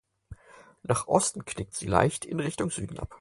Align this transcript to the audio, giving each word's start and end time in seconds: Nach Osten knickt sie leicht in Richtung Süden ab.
Nach 0.81 1.07
Osten 1.07 1.45
knickt 1.45 1.75
sie 1.75 1.85
leicht 1.85 2.25
in 2.25 2.39
Richtung 2.39 2.71
Süden 2.71 2.97
ab. 2.97 3.09